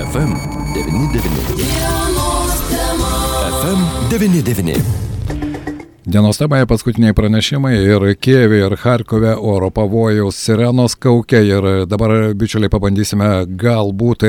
[0.00, 0.32] FM
[0.72, 1.20] 99.
[3.62, 3.80] FM
[4.10, 5.09] 99.
[6.09, 12.69] Dienos temoje paskutiniai pranešimai ir Kievė, ir Harkove oro pavojaus sirenos kaukia ir dabar, bičiuliai,
[12.69, 14.27] pabandysime galbūt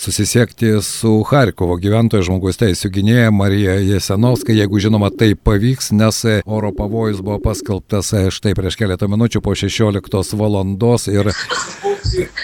[0.00, 6.72] susisiekti su Harkovo gyventojo žmogus teisų gynėja Marija Jesenovska, jeigu žinoma tai pavyks, nes oro
[6.72, 11.28] pavojus buvo paskelbtas štai prieš keletą minučių po 16 valandos ir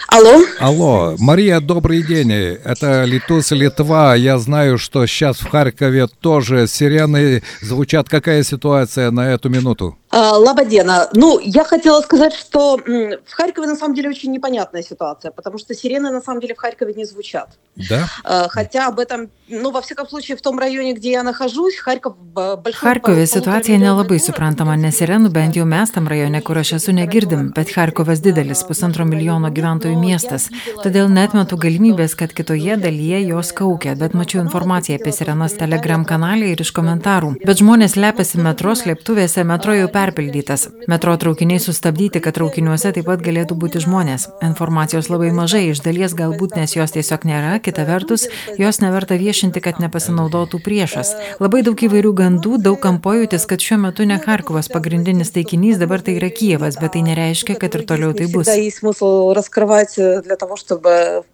[0.08, 0.42] Алло.
[0.60, 2.30] Алло, Мария, добрый день.
[2.32, 4.14] Это Литус, Литва.
[4.14, 8.08] Я знаю, что сейчас в Харькове тоже сирены звучат.
[8.08, 8.74] Какая ситуация
[9.11, 9.97] На эту минуту?
[10.10, 11.08] А, Лабадена.
[11.12, 15.74] Ну, я хотела сказать, что в Харькове на самом деле очень непонятная ситуация, потому что
[15.74, 17.48] сирены на самом деле в Харькове не звучат.
[17.90, 18.08] Да?
[18.24, 22.16] А, Хотя об этом, ну, во всяком случае, в том районе, где я нахожусь, Харьков
[22.16, 22.88] б- большой...
[22.90, 24.22] Harkove полутора situacija миллионный nelabai город.
[24.28, 28.62] suprantama, nes sirenų bent jau mes tam rajone, kur aš esu, negirdim, bet Harkovas didelis,
[28.62, 30.48] pusantro milijono gyventojų miestas.
[30.84, 36.52] Todėl netmetu galimybės, kad kitoje dalyje jos kaukia, bet mačiau informaciją apie sirenas Telegram kanalė
[36.54, 37.34] ir iš komentarų.
[37.44, 40.68] Bet žmonės lepiasi metro slėptuvėse, metro jau perpildytas.
[40.90, 44.28] Metro traukiniai sustabdyti, kad traukiniuose taip pat galėtų būti žmonės.
[44.46, 48.26] Informacijos labai mažai, iš dalies galbūt nes jos tiesiog nėra, kita vertus,
[48.60, 51.14] jos neverta viešinti, kad nepasinaudotų priešas.
[51.42, 56.04] Labai daug įvairių gandų, daug kam pojūtis, kad šiuo metu ne Harkovas pagrindinis taikinys, dabar
[56.04, 58.46] tai yra Kievas, bet tai nereiškia, kad ir toliau tai Не bus.
[58.46, 61.24] всегда есть смысл раскрывать э, для того, чтобы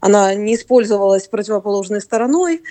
[0.00, 2.62] она не использовалась противоположной стороной.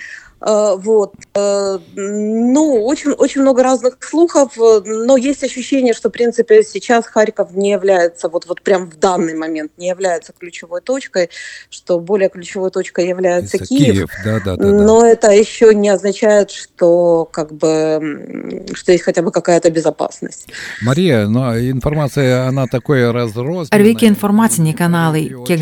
[0.45, 1.13] Э, Вот.
[1.35, 7.05] Э, Ну, очень, очень много разных слухов, э, но есть ощущение, что, в принципе, сейчас
[7.07, 11.29] Харьков не является, вот, вот прям в данный момент не является ключевой точкой,
[11.69, 14.09] что более ключевой точкой является Это Киев.
[14.25, 14.63] да, да, да.
[14.63, 14.69] да.
[14.69, 20.47] Но это еще не означает, что как бы что есть хотя бы какая-то безопасность.
[20.81, 23.03] Мария, но информация, она такой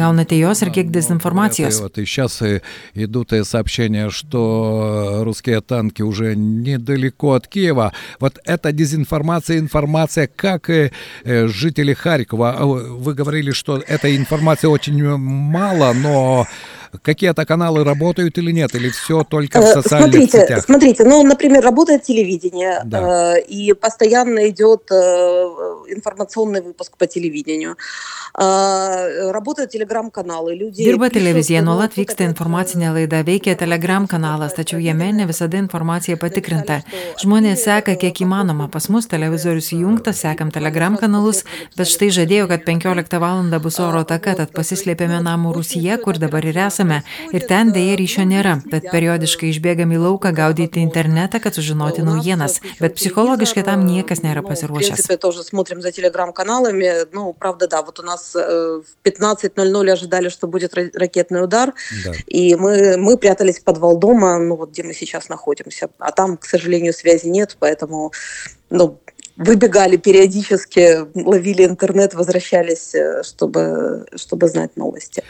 [0.02, 1.82] gaunate jos ir kiek Это dezinformacijos?
[1.82, 2.42] Вот и сейчас
[2.94, 4.71] идут сообщения, что
[5.24, 7.94] русские танки уже недалеко от Киева.
[8.20, 10.92] Вот эта дезинформация, информация, как э,
[11.24, 12.56] э, жители Харькова.
[12.58, 16.48] А Вы говорили, что этой информации очень мало, но
[17.04, 18.76] какие-то каналы работают или нет?
[18.76, 20.64] Или все только в Э, социальных Смотрите, сетях?
[20.66, 23.36] смотрите, ну, например, работает телевидение, Да.
[23.38, 24.96] э, и постоянно идет э,
[25.90, 27.78] информационный выпуск по телевидению.
[28.38, 30.82] Э, Работают телеграм-каналы, люди.
[30.82, 36.18] Ну, кто vyksta хотят, informacinė э, laida, veikia Telegram kanalas, tačiau jame ne visada informacija
[36.18, 36.82] patikrinta.
[37.22, 41.44] Žmonės seka kiek įmanoma, pas mus televizorius įjungtas, sekam Telegram kanalus,
[41.78, 43.42] bet štai žadėjau, kad 15 val.
[43.62, 46.81] bus oro ataka, tad pasislėpėme namų Rusija, kur dabar ir esame.
[47.32, 52.62] Ir ten dėja ryšio nėra, bet periodiškai išbėgam į lauką gaudyti internetą, kad sužinoti naujienas.
[52.80, 55.02] Bet psichologiškai tam niekas nėra ну, pasiruošęs.
[55.02, 57.06] принципе, тоже смотрим за телеграм-каналами.
[57.12, 61.74] Ну, правда, да, вот у нас э, в 15.00 ожидали, что будет ра- ракетный удар.
[62.06, 62.12] Да.
[62.28, 65.90] И мы, мы прятались в подвал дома, ну вот где мы сейчас находимся.
[66.00, 68.12] А там, к сожалению, связи нет, поэтому
[68.70, 69.00] ну,
[69.38, 75.24] выбегали периодически, ловили интернет, возвращались, э, чтобы, чтобы знать новости.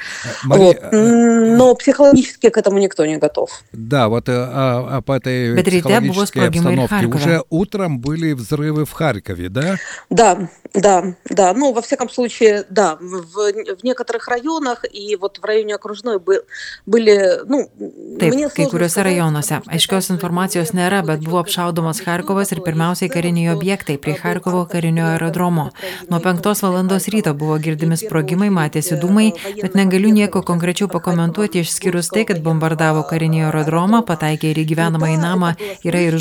[0.43, 0.77] Мария, Вот.
[0.91, 3.49] э, Но психологически к этому никто не готов.
[3.71, 7.05] Да, вот э, а, этой Bet ryte buvo психологической обстановке.
[7.07, 9.77] Уже утром были взрывы в Харькове, да?
[10.09, 11.52] Да, да, да.
[11.54, 16.44] Ну, во всяком случае, да, в, в некоторых районах и вот в районе окружной бы-
[16.86, 17.70] были, ну,
[18.18, 19.60] Taip, мне kai сложно kuriuose сказать, rajonuose.
[19.60, 22.58] потому что Aiškios каждый informacijos регион nėra, bet очень buvo очень apšaudomas очень Harkovas ir
[22.60, 25.64] очень pirmiausiai очень kariniai очень objektai prie очень Harkovo очень karinio очень aerodromo.
[25.72, 29.02] очень Nuo очень 5 valandos очень ryto buvo girdimi И в sprogimai, первую matėsi очередь,
[29.02, 29.32] dūmai, э,
[29.62, 33.02] bet военного negaliu объекта, nieko который konkrečiau находится pakomentuoti в išskyrus tai, kad военного bombardavo
[33.10, 36.18] karinį aerodromą, pataikė ir į gyvenamąjį Да, namą, это было yra ir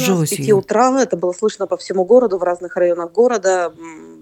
[1.33, 1.67] слышно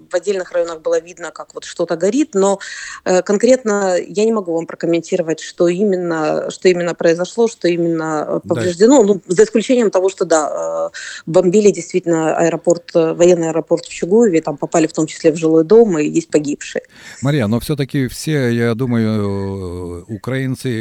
[0.08, 0.38] С 5 žuvusiųjų.
[0.38, 1.96] утра это было слышно по всему городу, в отдельных районах было видно, как вот что-то
[1.96, 2.58] горит, но
[3.04, 8.40] э, конкретно я не могу вам прокомментировать, что именно, что именно произошло, что именно э,
[8.44, 8.54] Да.
[8.54, 9.02] повреждено.
[9.02, 10.96] Ну, за исключением того, что да, э,
[11.26, 15.64] бомбили действительно аэропорт, э, военный аэропорт в Чугуеве, там попали в том числе в жилой
[15.64, 16.82] дом, и есть погибшие.
[17.22, 20.04] Мария, но все-таки все, я думаю.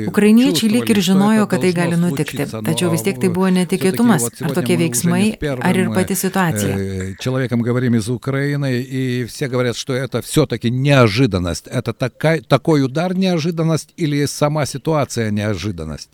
[0.09, 2.37] Ukrainiečiai lyg ir чувствовали, что žinojo, это kad tai должно gali nutikti.
[2.37, 4.21] случиться, Tačiau но vis tiek tai buvo всё-таки netikėtumas.
[4.23, 6.73] вот Ar сегодня tokie мы уже не veiksmai, с первым, ar ir pati э, situacija.
[6.79, 11.67] э, человеком говорим из Украины, и все говорят, что это все-таки неожиданность.
[11.69, 16.11] Это такая, такой удар неожиданность или сама ситуация неожиданность?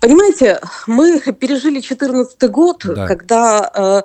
[0.00, 3.06] Понимаете, мы пережили 2014 год, да.
[3.06, 4.02] когда э,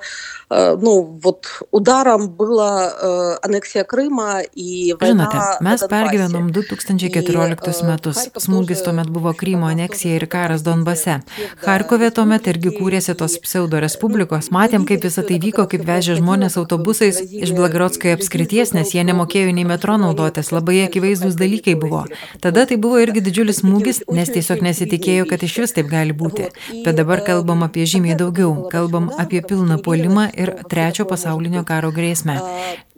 [0.51, 8.19] Э, ну, вот ударом была э, aneksija Kryma į Žinote, mes pergyvenom 2014 metus.
[8.35, 11.21] Smūgis tuomet buvo Krymo aneksija ir karas Donbase.
[11.63, 14.49] Harkove tuomet irgi kūrėsi tos pseudo respublikos.
[14.51, 19.55] Matėm, kaip visą tai vyko, kaip vežė žmonės autobusais iš Blagorodskoje apskrities, nes jie nemokėjo
[19.55, 20.51] nei metro naudotis.
[20.51, 22.03] Labai akivaizdus dalykai buvo.
[22.43, 26.50] Tada tai buvo irgi didžiulis smūgis, nes tiesiog nesitikėjo, kad iš vis taip gali būti.
[26.84, 28.68] Bet dabar kalbam apie žymiai daugiau.
[28.72, 32.38] Kalbam apie pilną puolimą ir trečio pasaulinio karo grėsmę.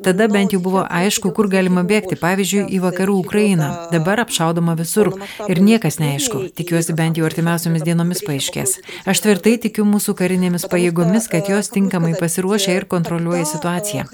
[0.04, 3.68] Tada bent jau buvo aišku, kur galima bėgti, pavyzdžiui, į vakarų Ukrainą.
[3.90, 5.10] Dabar apšaudoma visur
[5.50, 6.44] ir niekas neaišku.
[6.54, 8.76] Tikiuosi bent jau artimiausiomis dienomis paaiškės.
[9.10, 14.04] Aš tvirtai tikiu mūsų karinėmis pajėgomis, kad jos tinkamai pasiruošia ir kontroliuoja situaciją.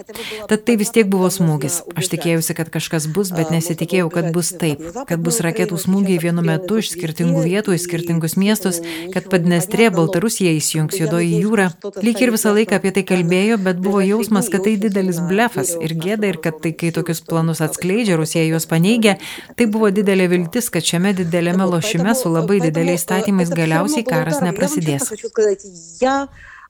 [0.49, 1.83] Tad tai vis tiek buvo smūgis.
[2.01, 4.81] Aš tikėjausi, kad kažkas bus, bet nesitikėjau, kad bus taip.
[5.05, 8.81] Kad bus raketų smūgiai vienu metu iš skirtingų vietų į skirtingus miestus,
[9.13, 11.71] kad Padnestrė Baltarusija įsijungs juodoji jūra.
[12.01, 15.97] Lyg ir visą laiką apie tai kalbėjo, bet buvo jausmas, kad tai didelis blefas ir
[15.99, 19.17] gėda ir kad tai, kai tokius planus atskleidžia, Rusija juos paneigia,
[19.59, 25.11] tai buvo didelė viltis, kad šiame dideliame lošime su labai dideliais statymais galiausiai karas neprasidės.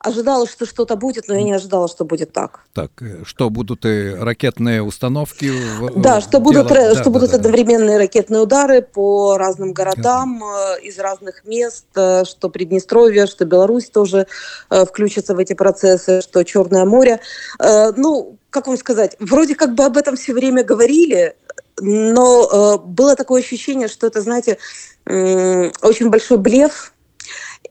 [0.05, 2.61] Ожидала, что что-то будет, но я не ожидала, что будет так.
[2.75, 2.91] Так,
[3.25, 5.51] что будут и ракетные установки?
[5.97, 6.95] Да, что будут, дело...
[6.95, 7.99] что да, будут да, одновременные да.
[7.99, 10.77] ракетные удары по разным городам да.
[10.77, 14.27] из разных мест, что Приднестровье, что Беларусь тоже
[14.69, 17.21] включится в эти процессы, что Черное море.
[17.59, 21.35] Ну, как вам сказать, вроде как бы об этом все время говорили,
[21.81, 24.59] но было такое ощущение, что это, знаете,
[25.07, 26.94] очень большой блеф,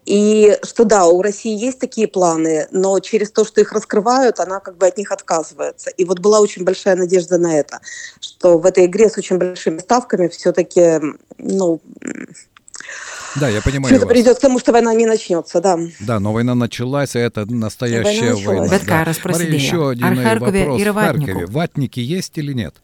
[0.05, 4.59] и что да, у России есть такие планы, но через то, что их раскрывают, она
[4.59, 5.89] как бы от них отказывается.
[5.91, 7.79] И вот была очень большая надежда на это,
[8.19, 10.99] что в этой игре с очень большими ставками все-таки,
[11.37, 11.79] ну,
[13.39, 13.87] да, я понимаю.
[13.87, 15.79] Все это придет к тому, что война не начнется, да.
[16.01, 18.61] Да, но война началась, и это настоящая война.
[18.61, 18.79] война.
[18.85, 19.05] Да.
[19.25, 20.53] Мария, еще один вопрос.
[20.53, 22.75] В Харькове ватники есть или нет?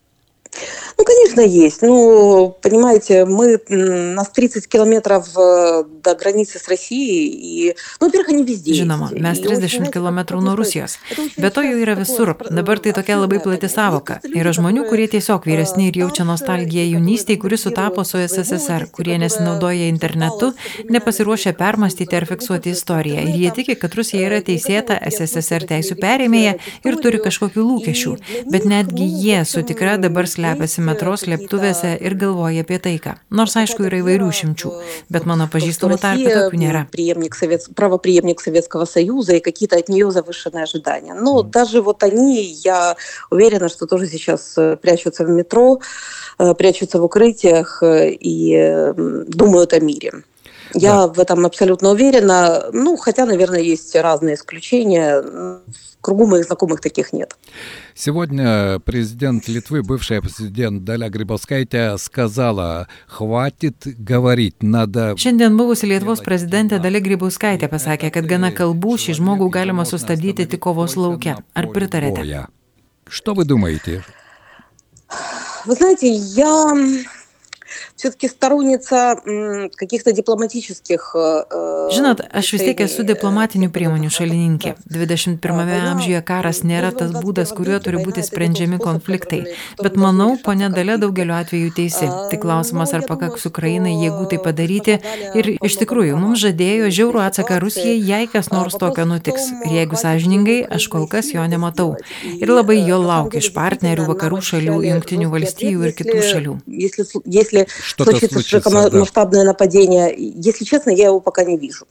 [0.97, 1.83] Ну, конечно, есть.
[1.83, 8.45] Ну, понимаете, мы, нас 30 километров э, до границы с Россией, и, ну, во-первых, они
[8.45, 8.73] везде.
[8.73, 10.99] Žinoma, mes 30 km nuo Rusijos.
[11.37, 12.37] Be to jų yra visur.
[12.51, 14.21] Dabar tai tokia labai plati savoka.
[14.35, 19.91] Yra žmonių, kurie tiesiog vyresni ir jaučia nostalgiją jaunystėje, kuri sutapo su SSSR, kurie nesinaudoja
[19.91, 20.53] internetu,
[20.89, 23.27] nepasiruošia permastyti ar fiksuoti istoriją.
[23.27, 26.55] Ir jie tiki, kad Rusija yra teisėta SSSR teisų perėmėja
[26.87, 28.17] ir turi kažkokių lūkesčių.
[28.55, 33.16] Bet netgi jie su tikra dabar slepiasi metro slėptuvėse ir galvoja apie taiką.
[33.36, 34.72] Nors aišku yra įvairių šimčių,
[35.12, 36.86] bet mano pažįstamų tarpe tokių nėra.
[37.76, 41.14] Правоприемник Советского Союза и какие-то от нее завышенные ожидания.
[41.14, 41.50] Но mm.
[41.52, 42.96] даже вот они, я
[43.30, 45.80] уверена, что тоже сейчас прячутся в метро,
[46.38, 48.94] прячутся в укрытиях и
[49.28, 50.24] думают о мире.
[50.74, 51.08] Я да.
[51.08, 52.66] в этом абсолютно уверена.
[52.74, 55.24] Ну, хотя, наверное, есть разные исключения.
[56.02, 57.36] Кругу моих знакомых таких нет.
[57.94, 65.16] Сегодня президент Литвы, бывшая президент Dalia Grybauskaitė сказала, хватит говорить, надо...
[65.20, 70.64] Šiandien buvusi Lietuvos prezidentė Dalia Grybauskaitė pasakė, kad gana kalbų šį žmogų galima sustabdyti tik
[70.64, 71.44] kovos laukia.
[71.54, 72.48] Ar pritarėte?
[73.10, 74.06] Что вы думаете?
[75.66, 76.74] Вы знаете, я
[77.99, 79.17] все-таки storunica
[79.77, 81.15] каких-то дипломатических...
[81.95, 84.75] Žinot, aš vis tiek esu diplomatinių priemonių šalininkė.
[84.91, 85.41] 21
[85.93, 89.43] amžiuje karas nėra tas būdas, kuriuo turi būti sprendžiami konfliktai.
[89.83, 92.09] Bet manau, ponė Dalė daugeliu atveju teisi.
[92.31, 94.99] Tik klausimas, ar pakaks Ukrainai jėgų tai padaryti.
[95.39, 99.51] Ir iš tikrųjų, mums žadėjo žiaurų atsaką Rusijai, jei kas nors tokio nutiks.
[99.67, 101.95] Ir jeigu sąžiningai, aš kol kas jo nematau.
[102.35, 106.57] Ir labai jo laukia iš partnerių vakarų šalių, jungtinių valstybių ir kitų šalių.
[107.98, 109.50] Если случится широкомасштабное да.
[109.50, 111.86] нападение, если честно, я его пока не вижу.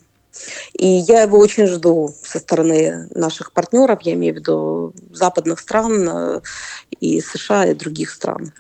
[0.79, 6.09] И я его очень жду со стороны наших партнеров, я имею в виду западных стран
[6.09, 6.41] э,
[7.01, 8.53] и США и других стран.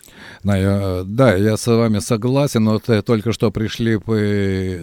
[0.42, 2.68] Да, я, да, я с вами согласен.
[2.68, 3.98] Э, только что пришли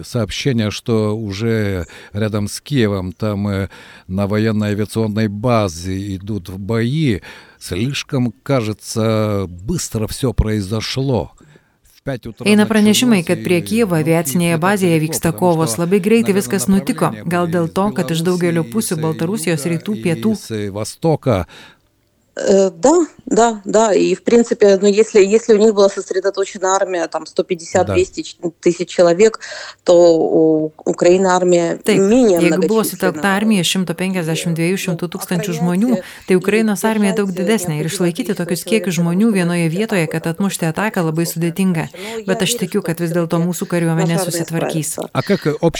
[0.04, 3.68] сообщения, что уже рядом с Киевом, там э,
[4.06, 7.20] на военной авиационной базе идут бои.
[7.58, 11.32] Слишком, кажется, быстро все произошло.
[12.46, 15.74] Eina pranešimai, kad prie Kievo aviacinėje bazėje vyksta kovos.
[15.80, 17.10] Labai greitai viskas nutiko.
[17.26, 20.36] Gal dėl to, kad iš daugelio pusių Baltarusijos rytų, pietų.
[22.35, 23.93] Э, да, да, да.
[23.93, 28.49] И, в принципе, ну, если, если у них была сосредоточена армия, там, 150-200 да.
[28.61, 29.39] тысяч человек,
[29.83, 37.15] то у Украины армija Taip, jeigu buvo sutelkta armija 150-200 tūkstančių žmonių, tai Ukrainos armija
[37.19, 41.89] daug didesnė ir išlaikyti tokius kiekius žmonių vienoje vietoje, kad atmušti ataką labai sudėtinga.
[42.27, 44.95] Bet aš tikiu, kad vis dėlto mūsų kariuomenė susitvarkys.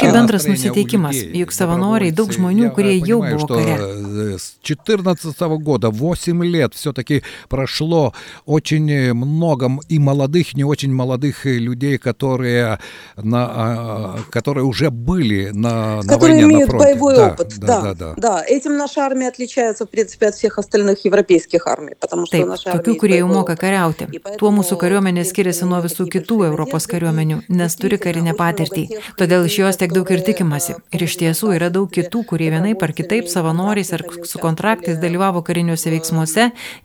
[0.01, 4.37] Bendras nusiteikimas, juk savanoriai, daug žmonių, kurie jau buvo kare.
[4.67, 8.13] 14 года, 8 лет, все-таки прошло
[8.45, 12.79] очень много и молодых, не очень молодых людей, которые,
[13.17, 16.93] на, которые уже были на, на которые войне, имеют на фронте.
[16.93, 17.59] боевой да, опыт.
[17.59, 18.13] Да, да, да, да.
[18.17, 18.43] да.
[18.47, 22.77] Этим наша армия отличается, в принципе, от всех остальных европейских армий, потому что Taip, naša
[22.77, 24.07] tokių, kurie jau moka kariauti.
[24.39, 28.87] Tuo mūsų kariuomenė skiriasi nuo visų kitų Europos kariuomenių, nes turi karinę patirtį.
[29.19, 30.77] Todėl iš jos tiek daug ir tikimasi.
[30.95, 35.43] Ir iš tiesų yra daug kitų, kurie vienaip ar kitaip savanoriais ar su kontraktais dalyvavo
[35.45, 36.34] kariniuose veiksmuose,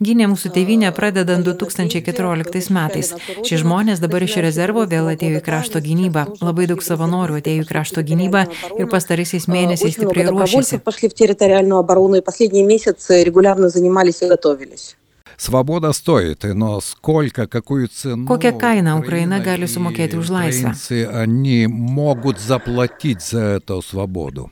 [0.00, 3.12] gynė mūsų tėvynę pradedant 2014 metais.
[3.42, 6.26] Šie žmonės dabar iš rezervo vėl atėjo į krašto gynybą.
[6.40, 8.46] Labai daug savanorių atėjo į krašto gynybą
[8.78, 10.82] ir pastaraisiais mėnesiais stipriai ruošėsi.
[10.84, 14.96] Пошли в территориальную оборону и последние месяцы регулярно занимались и готовились.
[15.36, 18.26] Свобода стоит, но сколько, какую цену...
[18.26, 20.72] Kokią kainą Ukraina gali sumokėti už laisvę?
[21.12, 24.50] Они могут заплатить за эту свободу.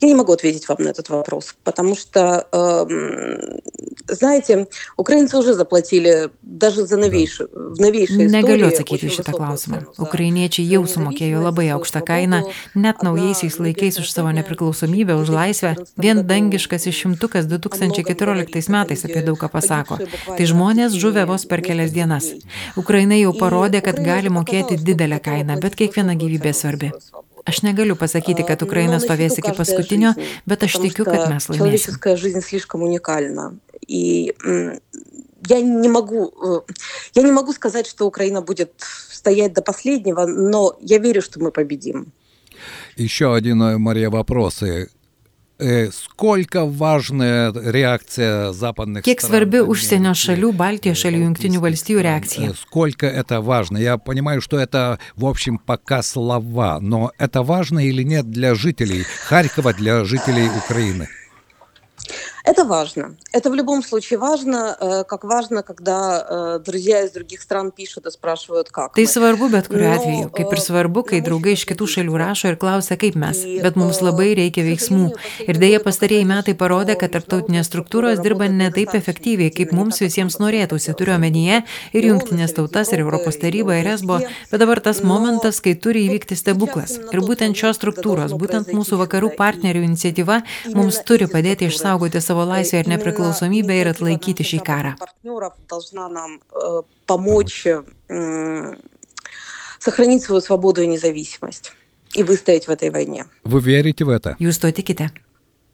[0.00, 3.60] Я не могу ответить вам на этот вопрос, потому что, э,
[4.08, 4.66] знаете,
[4.96, 9.78] украинцы уже заплатили даже за новейшую, в новейшей Negaliu atsakyti į šitą klausimą.
[9.98, 12.42] Ukrainiečiai jau sumokėjo labai aukštą kainą,
[12.74, 15.74] net naujaisiais laikais už savo nepriklausomybę, už laisvę.
[15.96, 19.98] Vien dangiškas išimtukas 2014 metais apie daugą pasako.
[20.36, 22.32] Tai žmonės žuvę vos per kelias dienas.
[22.76, 26.92] Ukraina jau parodė, kad gali mokėti didelę kainą, bet kiekviena gyvybė svarbi.
[27.49, 30.13] Aš negaliu pasakyti, kad Ukraina stovės iki paskutinio,
[30.45, 31.59] bet aš tikiu, kad mes laimėsime.
[35.47, 36.33] Я не могу,
[37.15, 38.73] я не могу сказать, что Украина будет
[39.09, 42.11] стоять до последнего, но я верю, что мы победим.
[42.97, 44.63] Еще один, Мария, вопрос.
[45.91, 52.53] Сколько важная реакция западных Kiek svarbi užsienio šalių, Baltijos šalių, Junktinių valstijų реакция?
[52.55, 53.77] Сколько это важно?
[53.77, 59.03] Я понимаю, что это, в общем, пока слова, но это важно или нет для жителей
[59.27, 61.09] Харькова, для жителей Украины?
[62.44, 63.16] Это важно.
[63.32, 68.06] Это в любом случае важно, э, как важно, когда э, друзья из других стран пишут
[68.06, 68.92] и спрашивают, как.
[68.94, 72.58] Tai svarbu bet kuriuo atveju, kaip ir svarbu, kai draugai iš kitų šalių rašo ir
[72.60, 73.40] klausia, kaip mes.
[73.64, 75.06] Bet mums labai reikia veiksmų.
[75.48, 80.36] Ir dėja pastarėjai metai parodė, kad tarptautinės struktūros dirba ne taip efektyviai, kaip mums visiems
[80.36, 80.92] norėtųsi.
[80.92, 81.62] Turiu omenyje
[81.96, 84.20] ir jungtinės tautas, ir Europos taryba, ir esbo.
[84.52, 86.98] Bet dabar tas momentas, kai turi įvykti stebuklas.
[87.08, 90.42] Ir būtent šios struktūros, būtent mūsų vakarų partnerių iniciatyva
[90.76, 94.94] mums turi padėti išsaugoti savo laisvę ir nepriklausomybę ir atlaikyti šį karą.
[97.06, 97.66] Помочь
[99.78, 101.72] сохранить свою свободу и независимость
[102.14, 103.26] и выстоять в этой войне.
[103.44, 104.36] Вы верите в это?
[104.38, 105.10] Jūs to tikite?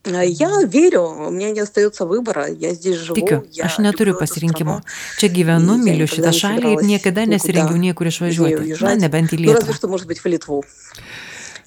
[0.07, 3.15] Я верю, у меня не остается выбора, я здесь живу.
[3.15, 4.81] Tikiu, aš neturiu pasirinkimo.
[5.19, 8.81] Čia gyvenu, myliu šitą šalį ir niekada nesirengiu niekur išvažiuoti.
[8.81, 10.63] Na, nebent į Lietuvą.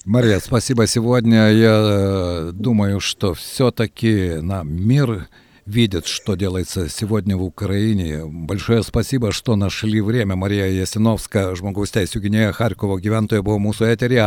[0.09, 0.87] Мария, спасибо.
[0.87, 5.27] Сегодня я э, думаю, что все-таки нам мир
[5.68, 8.22] видят, что делается сегодня в Украине.
[8.26, 10.36] Большое спасибо, что нашли время.
[10.36, 14.26] Marija Jasinovska, žmogaus teisų gynėja Harkovo gyventoja, buvo mūsų eterija.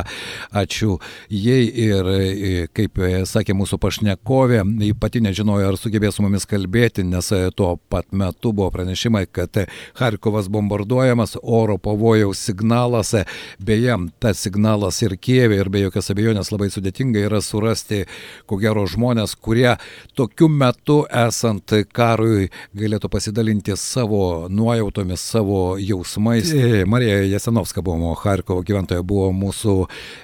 [0.50, 0.98] Ačiū
[1.30, 2.10] jai ir,
[2.74, 2.98] kaip
[3.30, 8.50] sakė mūsų pašnekovė, ji pati nežinojo, ar sugebės su mumis kalbėti, nes tuo pat metu
[8.50, 9.62] buvo pranešimai, kad
[10.00, 13.14] Harkovas bombarduojamas, oro pavojaus signalas.
[13.60, 18.08] Beje, tas signalas ir Kievė, ir be jokios abejonės labai sudėtinga yra surasti,
[18.50, 19.76] ko gero, žmonės, kurie
[20.18, 22.49] tokiu metu esą esant karui
[22.79, 26.53] galėtų pasidalinti savo nuojautomis, savo jausmais.
[26.53, 29.77] E, Marija Jasenovska buvo Harkovo gyventoja, buvo mūsų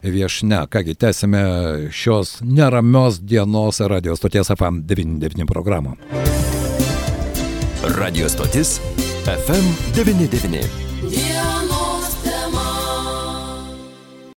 [0.07, 0.65] viešne.
[0.73, 1.43] Kągi, tęsime
[1.95, 5.97] šios neramios dienos radio stoties FM 99 programą.
[7.99, 8.79] Radio stotis
[9.25, 10.67] FM 99.
[11.09, 11.48] Yeah.